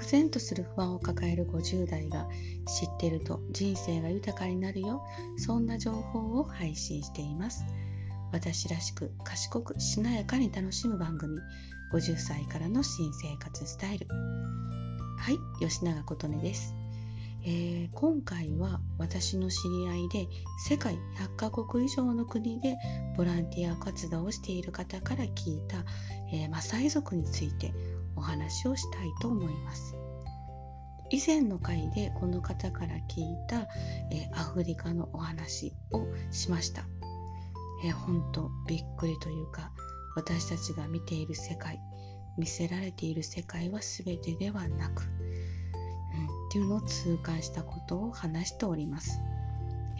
[0.00, 2.26] 漠然とする不安を抱える50代が
[2.66, 5.04] 知ってると人生が豊かになるよ。
[5.36, 7.66] そんな情報を配信しています。
[8.32, 11.38] 私らしく賢くしなやかに楽しむ番組。
[11.92, 14.06] 50歳からの新生活スタイル。
[15.18, 16.74] はい吉永琴音です。
[17.44, 20.28] えー、今回は私の知り合いで
[20.66, 22.76] 世界100カ国以上の国で
[23.18, 25.84] ボランティア活動をしている方から聞いた、
[26.32, 27.72] えー、マサイ族について
[28.20, 29.96] お話をしたいと思います。
[31.10, 33.62] 以前の回でこの方から聞いた、
[34.12, 36.84] え、アフリカのお話をしました。
[37.84, 39.72] えー、本当びっくりというか
[40.14, 41.80] 私たちが見ている世界
[42.36, 45.02] 見せられている世界は全てではなく
[46.50, 49.20] っていうのを痛感したことを話しております。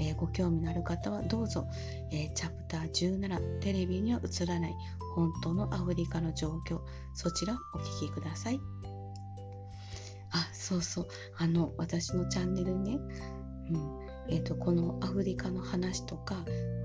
[0.00, 1.68] えー、ご興味のある方はどうぞ、
[2.10, 4.74] えー、チャプター17テレビには映らない
[5.14, 6.80] 本当のアフリカの状況
[7.12, 8.60] そちらをお聞きください。
[10.32, 11.08] あ、そうそう。
[11.36, 12.98] あの、私のチャンネルね、
[13.72, 16.36] うんえーと、このアフリカの話とか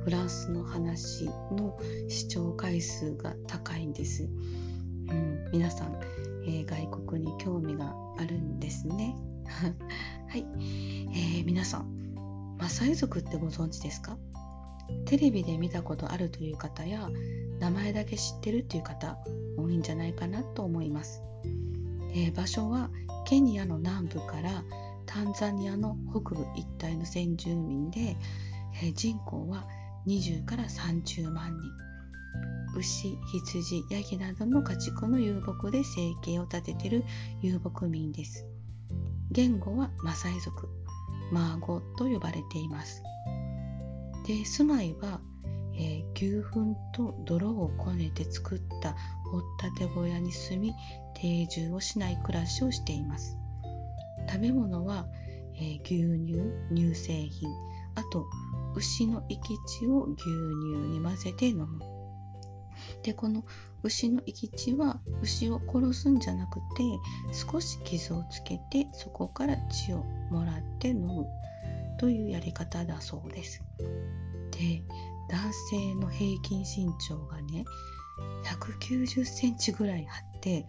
[0.04, 1.78] フランスの話の
[2.10, 4.24] 視聴回数が高いんです。
[4.24, 6.00] うん、皆さん、
[6.48, 9.16] えー、外国に興味があるんですね。
[10.28, 10.46] はい、
[11.14, 12.05] えー、皆さん
[12.58, 14.18] マサイ族ってご存知ですか？
[15.06, 17.10] テレビで見たことあるという方や
[17.60, 19.18] 名前だけ知ってるっていう方
[19.58, 21.24] 多いんじゃないかなと思います、
[22.14, 22.90] えー、場所は
[23.26, 24.64] ケニアの南部から
[25.08, 28.16] タンザニアの北部一帯の先住民で、
[28.84, 29.66] えー、人口は
[30.06, 31.72] 20から30万人。
[32.78, 37.04] 牛、羊、ヤギなどの家畜の遊牧で生計を立てている
[37.42, 38.46] 遊牧民です。
[39.32, 40.68] 言語はマサイ族、
[41.32, 43.04] マーゴと呼ばれています。
[44.28, 45.22] で、住まいは、
[45.78, 48.96] えー、牛糞と泥をこねて作った
[49.32, 50.74] 掘ったて小屋に住み、
[51.16, 53.38] 定住をしない暮らしをしています。
[54.28, 55.06] 食べ物は、
[55.56, 56.42] えー、牛乳、
[56.74, 57.50] 乳製品、
[57.96, 58.26] あと
[58.76, 60.30] 牛の生き血を牛乳
[60.90, 61.95] に混ぜて飲む。
[63.04, 63.44] でこの
[63.84, 66.84] 牛の生き血は牛を殺すんじゃなくて
[67.34, 71.26] 少し傷をつけてそこから血をもらって飲む
[72.00, 73.64] というやり方だそうです。
[74.52, 74.84] で
[75.30, 77.66] 男性の平均身長がね
[78.46, 80.66] 190センチぐらいあって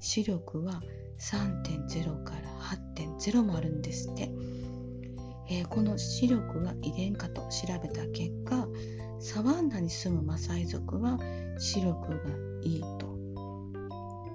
[0.00, 0.80] 視力は
[1.18, 2.48] 3.0から
[2.96, 4.30] 8.0もあるんですって、
[5.50, 8.68] えー、この視力は遺伝かと調べた結果
[9.20, 11.18] サバンナに住むマサイ族は
[11.58, 12.16] 視力が
[12.62, 13.08] いいと。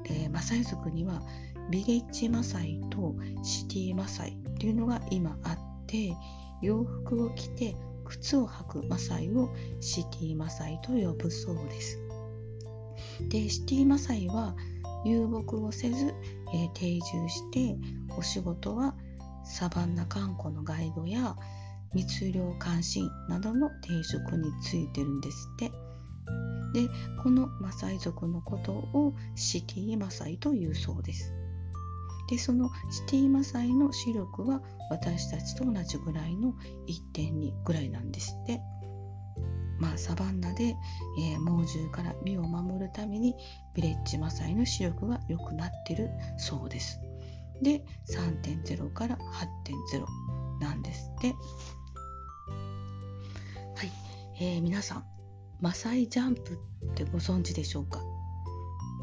[0.04, 1.22] でマサイ族には
[1.70, 6.14] ビレッジマサイとシティマサイっていうのが今あって
[6.62, 9.50] 洋服を着て靴を履くマサイを
[9.80, 12.00] シティマサイと呼ぶそうです。
[13.30, 14.56] でシティマサイは
[15.06, 16.14] 遊牧をせず、
[16.54, 17.78] えー、定住して
[18.18, 18.96] お仕事は
[19.44, 21.36] サバンナ観光のガイドや
[21.94, 25.72] 密漁監視などの定職についてるんですって。
[26.74, 26.90] で、
[27.22, 31.32] このマサイ族のことをシティマサイというそうです。
[32.30, 36.54] で、そのシティマサイの視力は私たちと同じぐらいの
[36.88, 38.62] 1.2ぐらいなんですって。
[39.80, 40.76] まあ、サバンナで、
[41.20, 43.36] えー、猛獣から身を守るために
[43.74, 47.00] ビレッジマサイの視力が良くなってるそうです。
[47.64, 50.06] で、3.0から8.0
[50.62, 51.28] なんですって。
[51.28, 51.34] は
[53.84, 53.92] い、
[54.40, 55.06] えー、皆さん
[55.60, 56.60] マサイジャンプ
[56.92, 58.00] ってご存知でしょうか？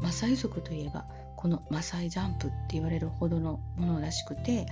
[0.01, 1.05] マサイ族といえば
[1.37, 4.67] このマサイジャンプって言われるほどのものらしくて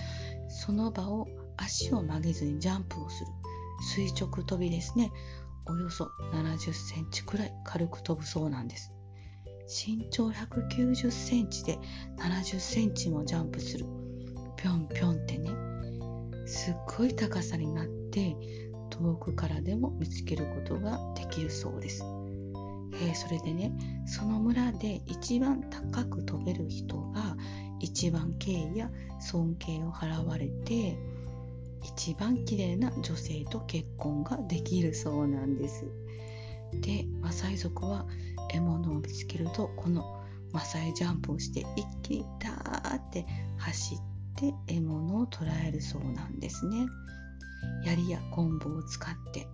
[0.48, 1.28] その場を
[1.58, 3.32] 足を曲げずにジャンプをする。
[3.96, 5.12] 垂直跳びですね。
[5.66, 8.92] およそ70センチくらい軽く飛ぶそうなんです。
[9.70, 11.78] 身長190センチで
[12.18, 13.86] 70センチもジャンプする
[14.58, 15.52] ぴょんぴょんってね
[16.48, 18.36] すっごい高さになって
[18.90, 22.04] 遠くからでも見つけることができるそうです。
[23.02, 23.72] えー、それでね
[24.08, 27.38] その村で一番高く飛べる人が
[27.80, 28.90] 一番敬意や
[29.22, 30.98] 尊敬を払われて
[31.84, 35.86] 一番綺麗な女性と結婚ができるそうなんです。
[36.82, 38.06] でマサイ族は
[38.50, 40.20] 獲物を見つけるとこの
[40.52, 43.26] マサイジャンプをして一気にダーって
[43.58, 43.98] 走っ
[44.36, 46.88] て獲物を捕らえるそうなんですね。
[47.84, 49.48] 槍や棍棒を使って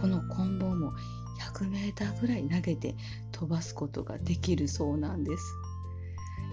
[0.00, 0.92] この棍棒も
[1.40, 2.94] 100m ぐらい投げて
[3.32, 5.44] 飛ばすことができるそうなんです。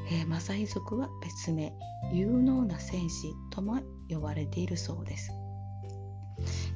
[0.10, 1.74] えー、マサイ族は別名
[2.14, 5.32] 有能な戦士とも呼ばれているそうです。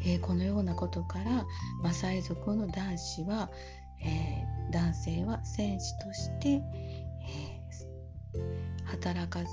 [0.03, 1.45] えー、このようなことから
[1.83, 3.49] マサイ族の男子は、
[4.03, 4.40] えー、
[4.71, 9.47] 男性は戦士として、えー、働かず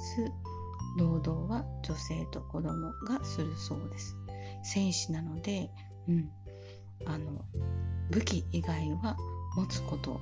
[0.99, 4.17] 労働は女性と子供がするそうです。
[4.63, 5.71] 戦士なので、
[6.09, 6.31] うん、
[7.07, 7.45] あの
[8.11, 9.17] 武器以外は
[9.57, 10.21] 持つこと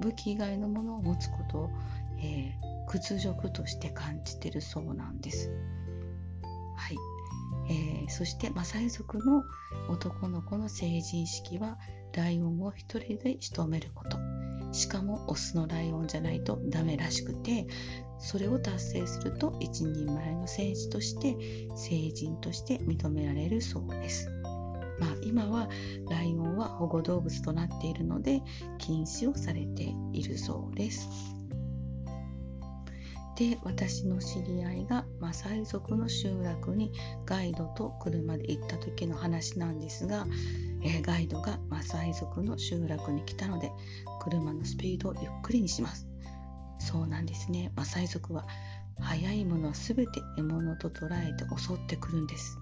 [0.00, 1.70] 武器以外のものを持つことを、
[2.18, 5.50] えー、屈辱として感じてるそうなんです。
[6.76, 6.96] はい、
[7.68, 9.44] えー、そしてマサイ族の
[9.88, 11.78] 男の子の成人式は
[12.14, 14.18] ライオンを一人で仕留めること
[14.72, 17.66] しかもオスのライオンじゃないとダメらしくて
[18.18, 21.36] それを達成すると一人前の戦士として
[21.76, 24.30] 成人として認められるそうです。
[24.98, 25.68] まあ、今は
[26.08, 28.40] ライオンは保護動物となっているので
[28.78, 31.08] 禁止をされているそうです。
[33.36, 36.92] で私の知り合いがマサイ族の集落に
[37.26, 40.26] ガイドと車で行った時の話なんですが、
[40.82, 43.72] えー、ガイドがマサイ族の集落に来たので
[44.22, 46.06] 車のスピードをゆっくりにします。
[46.78, 47.72] そうなんですね。
[47.74, 48.46] マサイ族は
[49.00, 52.58] 速いものは全て獲物と捉えて襲ってくるんです。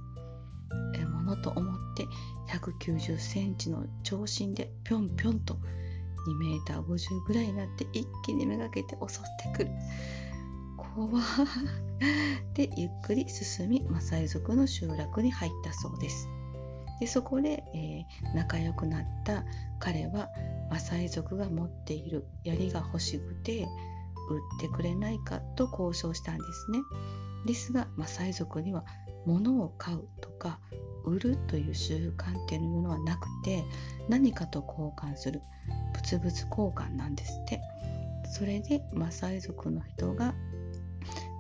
[0.95, 2.07] 獲物と思って
[2.49, 5.59] 190センチの長身でぴょんぴょんと
[6.27, 9.71] 2メーター50ぐらいになって一気にめがけて襲ってくる。
[10.95, 11.21] 怖。
[12.55, 16.29] でゆっくり進みマサイ族の集落に入ったそうです。
[17.01, 19.45] でそこで、えー、仲良くなった
[19.81, 20.29] 彼は
[20.71, 23.67] マサイ族が持っている槍が欲しくて
[24.31, 26.79] 売ってくれないかと交渉したんですね。
[27.47, 28.85] ですがマサイ族には
[29.27, 30.61] 物を買うとか
[31.05, 33.65] 売るという習慣っていうのはなくて
[34.09, 35.43] 何かと交換する
[35.95, 37.61] 物々交換なんですって。
[38.33, 40.35] それでマサイ族の人が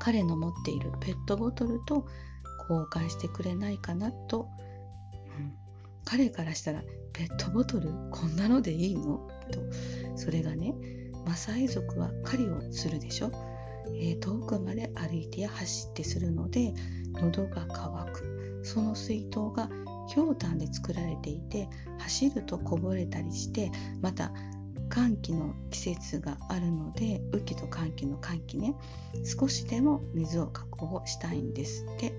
[0.04, 2.08] 彼の持っているペットボトルと
[2.68, 4.48] 交換してくれないかなと、
[5.38, 5.52] うん、
[6.04, 6.82] 彼からしたら
[7.12, 9.28] ペットボトルこんなのでいいの？
[9.52, 9.60] と。
[10.16, 10.74] それがね
[11.24, 13.30] マサイ族は狩りをするでしょ、
[14.00, 16.74] えー、遠くまで歩いてや走ってするので
[17.14, 18.60] 喉が渇く。
[18.64, 19.68] その水筒が
[20.08, 21.68] ひょうたんで作られていて
[21.98, 23.70] 走るとこぼれたりして
[24.00, 24.32] また
[24.92, 28.74] 寒気の季節があるので雨季と寒気の寒気ね
[29.24, 32.12] 少しでも水を確保したいんですって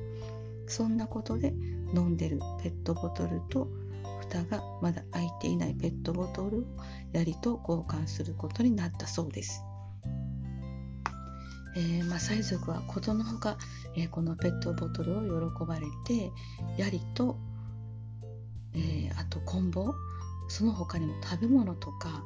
[0.65, 1.53] そんなことで
[1.93, 3.67] 飲んでるペットボトルと
[4.21, 6.63] 蓋がまだ開いていないペットボトルを
[7.11, 9.63] 槍と交換することになったそうです。
[11.75, 13.57] えー、マサイ族はことのほか、
[13.95, 16.31] えー、このペットボトルを喜ばれて
[16.77, 17.37] 槍と、
[18.73, 19.93] えー、あと棍棒
[20.49, 22.23] その他にも食べ物とか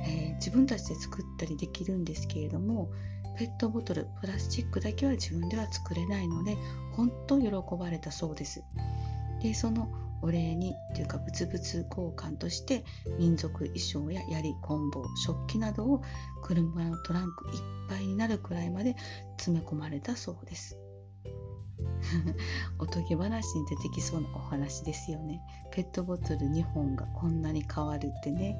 [0.00, 2.90] えー、自分たちで作ったりできるんですけれども
[3.38, 6.56] ペットボトルプラスチックだけは自分では作れないので
[6.92, 8.64] 本当喜ばれたそうです。
[9.40, 9.88] でその
[10.20, 11.84] お礼にというか物々交
[12.16, 12.84] 換として
[13.18, 16.02] 民族衣装や槍棍棒食器などを
[16.42, 18.96] 車のトランクいっぱいになるくらいまで
[19.36, 20.76] 詰め込まれたそうです。
[22.78, 25.40] おとぎ話に出てきそうなお話ですよね。
[25.70, 28.56] ペットボトル2本がこんなに変わるってね。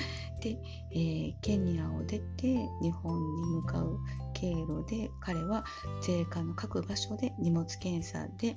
[0.40, 0.58] で、
[0.90, 3.98] えー、ケニアを出て日本に向かう
[4.32, 5.64] 経路で彼は
[6.02, 8.56] 税関の各場所で荷物検査で、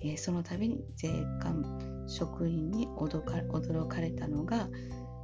[0.00, 1.08] えー、その度に税
[1.40, 4.68] 関職員に驚か驚かれたのが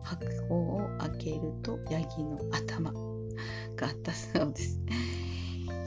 [0.02, 2.92] 箱を開けるとヤギの頭
[3.76, 4.80] があったそうです。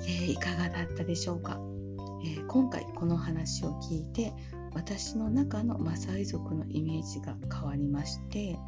[0.04, 1.60] えー、いかがだったでしょうか、
[2.52, 4.34] 今回この話を聞いて
[4.74, 8.60] 私の中のマサイ族のイメージが変わりまして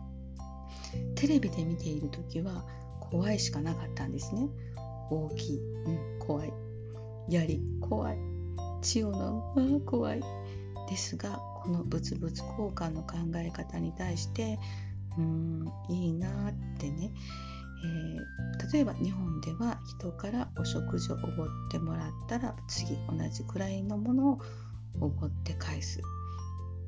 [1.15, 2.63] テレビで見ている時は
[3.01, 4.47] 怖いしかなかったんですね。
[5.09, 6.53] 大きい、うん、怖い。
[7.27, 8.17] 槍怖い。
[8.81, 10.21] 血を飲む怖い。
[10.89, 14.59] ですがこの物々交換の考え方に対して
[15.17, 17.11] うーんいいなってね
[17.83, 24.39] えー、例えば日本では人からお食事をおごってもらったら次同じくらいのものを
[25.01, 26.01] おごって返す、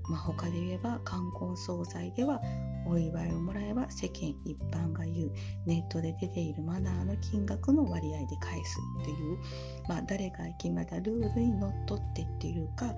[0.09, 2.39] まあ、他で言えば冠婚葬祭では
[2.87, 5.31] お祝いをもらえば世間一般が言う
[5.65, 9.37] ネットで出ているマナーの金額の割合で返すという、
[9.89, 12.93] まあ、誰が決めたルールにのっとってっていうか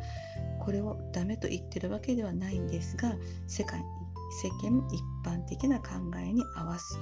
[0.60, 3.16] これをダメと言ってるわけではないんですが
[3.48, 3.82] 世界
[4.30, 7.00] 世間一般的な考えに合わす。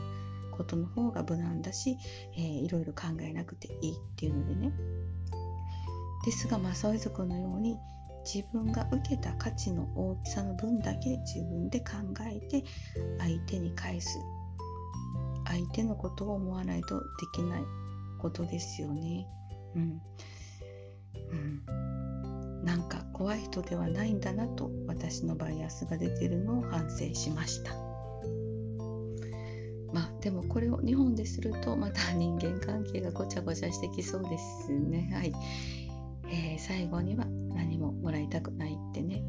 [0.56, 1.98] ことの方が無難だし、
[2.36, 4.74] えー、いろいろ考えなくていいっていうのでね。
[6.26, 7.78] ですが正イ族のように
[8.26, 11.86] 自分が受けた価値の大きさの分だけ自分で考
[12.28, 12.64] えて
[13.20, 14.18] 相手に返す
[15.48, 17.64] 相手のことを思わないとできない
[18.20, 19.28] ことですよね。
[19.76, 20.02] うん、
[21.32, 27.85] うん、なんか怖い人ではないんだなと私のバイアスが出てるのを反省しました。
[29.96, 35.10] まあでもこれを日本でするとまた人間関係がごちゃごちゃしてきそうですね。
[35.14, 35.34] はい。
[36.28, 37.24] えー、最後には
[37.54, 39.24] 何ももらいたくないってね。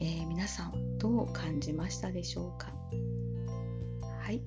[0.00, 2.72] えー、皆さんどう感じましたでしょうか？
[4.22, 4.40] はい、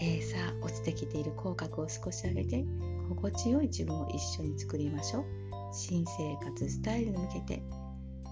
[0.00, 2.64] えー、さあ落ちてきている口角を少し上げて
[3.10, 5.24] 心地よい自分を一緒に作りましょう。
[5.74, 7.62] 新生活スタイルに向けて。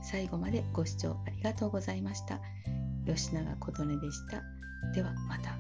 [0.03, 2.41] 最後までご視聴ありがとうございました。
[3.07, 4.43] 吉永琴音でした。
[4.95, 5.60] ではまた。